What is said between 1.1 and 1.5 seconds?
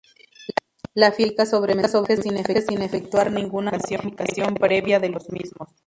firma se aplica